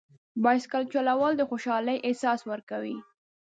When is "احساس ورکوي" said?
2.07-2.97